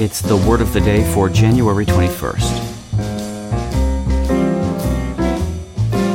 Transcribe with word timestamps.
It's 0.00 0.20
the 0.20 0.36
word 0.36 0.60
of 0.60 0.72
the 0.72 0.80
day 0.80 1.02
for 1.12 1.28
January 1.28 1.84
21st. 1.84 2.60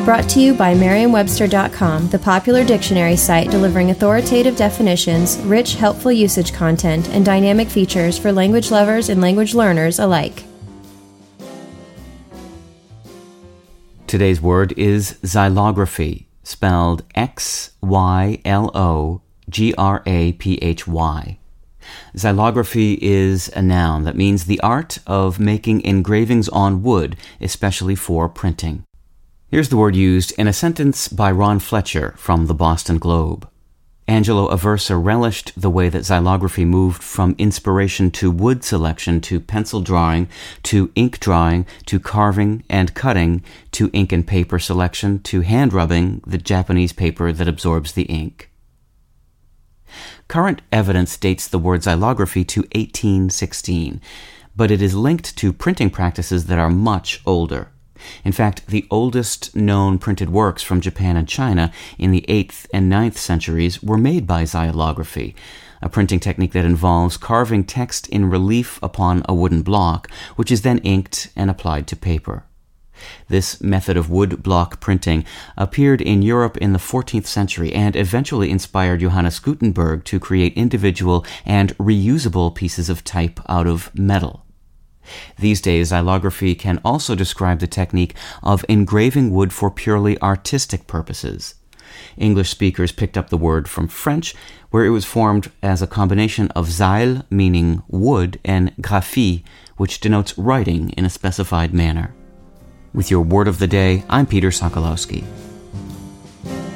Brought 0.06 0.30
to 0.30 0.40
you 0.40 0.54
by 0.54 0.74
Merriam-Webster.com, 0.74 2.08
the 2.08 2.20
popular 2.20 2.64
dictionary 2.64 3.18
site 3.18 3.52
delivering 3.52 3.92
authoritative 3.92 4.56
definitions, 4.56 5.38
rich, 5.40 5.76
helpful 5.76 6.14
usage 6.14 6.54
content, 6.54 7.10
and 7.10 7.26
dynamic 7.26 7.68
features 7.68 8.18
for 8.18 8.32
language 8.32 8.72
lovers 8.72 9.10
and 9.10 9.20
language 9.20 9.54
learners 9.54 10.00
alike. 10.00 10.46
Today's 14.08 14.40
word 14.40 14.74
is 14.78 15.20
xylography, 15.24 16.28
spelled 16.44 17.04
X 17.16 17.72
Y 17.82 18.40
L 18.46 18.72
O 18.74 19.22
G 19.50 19.74
R 19.78 20.02
A 20.06 20.32
P 20.34 20.58
H 20.62 20.88
Y. 20.88 21.38
Xylography 22.16 22.98
is 23.02 23.50
a 23.56 23.62
noun 23.62 24.04
that 24.04 24.16
means 24.16 24.46
the 24.46 24.60
art 24.62 25.00
of 25.08 25.40
making 25.40 25.82
engravings 25.82 26.50
on 26.50 26.84
wood, 26.84 27.16
especially 27.42 27.96
for 27.96 28.30
printing. 28.30 28.84
Here's 29.50 29.70
the 29.70 29.78
word 29.78 29.96
used 29.96 30.34
in 30.38 30.48
a 30.48 30.54
sentence 30.54 31.08
by 31.08 31.32
Ron 31.32 31.60
Fletcher 31.60 32.16
from 32.18 32.48
the 32.48 32.56
Boston 32.56 32.98
Globe. 32.98 33.48
Angelo 34.08 34.50
Aversa 34.50 35.02
relished 35.02 35.54
the 35.56 35.70
way 35.70 35.88
that 35.88 36.04
xylography 36.04 36.66
moved 36.66 37.02
from 37.02 37.36
inspiration 37.38 38.12
to 38.12 38.32
wood 38.32 38.64
selection 38.64 39.22
to 39.22 39.40
pencil 39.40 39.80
drawing 39.80 40.28
to 40.64 40.92
ink 40.96 41.20
drawing 41.20 41.66
to 41.86 42.00
carving 42.00 42.64
and 42.70 42.94
cutting 42.94 43.44
to 43.72 43.90
ink 43.94 44.12
and 44.12 44.28
paper 44.28 44.60
selection 44.60 45.20
to 45.20 45.42
hand 45.42 45.72
rubbing 45.72 46.22
the 46.28 46.38
Japanese 46.38 46.92
paper 46.92 47.32
that 47.32 47.48
absorbs 47.48 47.94
the 47.94 48.04
ink. 48.04 48.50
Current 50.34 50.64
evidence 50.72 51.16
dates 51.16 51.48
the 51.48 51.60
word 51.60 51.82
xylography 51.82 52.44
to 52.48 52.62
1816, 52.62 54.02
but 54.56 54.72
it 54.72 54.82
is 54.82 54.96
linked 54.96 55.38
to 55.38 55.54
printing 55.54 55.92
practices 55.92 56.48
that 56.48 56.58
are 56.58 56.72
much 56.72 57.22
older. 57.24 57.70
In 58.24 58.32
fact, 58.32 58.66
the 58.66 58.88
oldest 58.90 59.56
known 59.56 60.00
printed 60.00 60.32
works 60.32 60.64
from 60.64 60.82
Japan 60.82 61.18
and 61.18 61.28
China 61.28 61.72
in 62.00 62.10
the 62.10 62.26
8th 62.28 62.66
and 62.74 62.92
9th 62.92 63.18
centuries 63.18 63.84
were 63.84 63.96
made 63.96 64.26
by 64.26 64.42
xylography, 64.42 65.36
a 65.84 65.88
printing 65.88 66.20
technique 66.20 66.54
that 66.54 66.66
involves 66.66 67.16
carving 67.16 67.64
text 67.64 68.08
in 68.10 68.28
relief 68.28 68.80
upon 68.82 69.22
a 69.30 69.36
wooden 69.36 69.62
block, 69.62 70.10
which 70.36 70.52
is 70.52 70.64
then 70.64 70.80
inked 70.80 71.30
and 71.36 71.52
applied 71.52 71.86
to 71.86 71.96
paper. 71.96 72.44
This 73.28 73.62
method 73.62 73.98
of 73.98 74.10
wood 74.10 74.44
block 74.44 74.80
printing 74.80 75.26
appeared 75.58 76.02
in 76.02 76.22
Europe 76.22 76.58
in 76.58 76.74
the 76.74 76.80
14th 76.80 77.26
century 77.26 77.74
and 77.74 77.96
eventually 77.96 78.52
inspired 78.52 79.00
Johannes 79.00 79.40
Gutenberg 79.40 80.04
to 80.06 80.20
create 80.20 80.54
individual 80.54 81.26
and 81.46 81.78
reusable 81.78 82.54
pieces 82.54 82.90
of 82.90 83.04
type 83.04 83.40
out 83.50 83.68
of 83.68 83.94
metal. 83.98 84.46
These 85.38 85.62
days, 85.62 85.92
xylography 85.92 86.58
can 86.58 86.80
also 86.86 87.16
describe 87.16 87.60
the 87.60 87.68
technique 87.68 88.16
of 88.42 88.66
engraving 88.70 89.32
wood 89.32 89.52
for 89.52 89.70
purely 89.70 90.22
artistic 90.22 90.88
purposes. 90.88 91.56
English 92.18 92.50
speakers 92.50 92.92
picked 92.92 93.18
up 93.18 93.30
the 93.30 93.38
word 93.38 93.68
from 93.68 93.88
French, 93.88 94.34
where 94.72 94.86
it 94.86 94.90
was 94.90 95.06
formed 95.06 95.52
as 95.62 95.82
a 95.82 95.88
combination 95.88 96.50
of 96.52 96.68
xyle, 96.68 97.26
meaning 97.30 97.84
wood, 97.88 98.40
and 98.44 98.76
graphie, 98.78 99.44
which 99.78 100.00
denotes 100.00 100.38
writing 100.38 100.90
in 100.92 101.06
a 101.06 101.10
specified 101.10 101.74
manner. 101.74 102.14
With 102.94 103.10
your 103.10 103.22
word 103.22 103.48
of 103.48 103.58
the 103.58 103.68
day, 103.68 104.04
I'm 104.08 104.28
Peter 104.28 104.50
Sokolowski. 104.50 105.24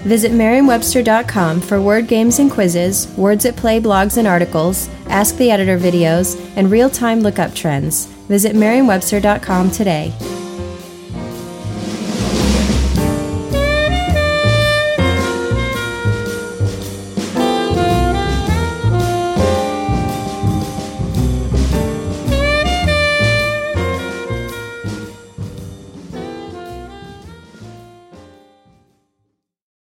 Visit 0.04 0.32
Merriam-Webster.com 0.32 1.62
for 1.62 1.82
word 1.82 2.08
games 2.08 2.40
and 2.40 2.50
quizzes, 2.50 3.08
words 3.18 3.46
at 3.46 3.56
play 3.56 3.80
blogs 3.80 4.18
and 4.18 4.28
articles, 4.28 4.90
Ask 5.10 5.36
the 5.38 5.52
Editor 5.52 5.78
videos, 5.78 6.40
and 6.56 6.72
real-time 6.72 7.20
lookup 7.22 7.54
trends. 7.54 8.06
Visit 8.30 8.56
Merriam-Webster.com 8.56 9.72
today. 9.72 10.14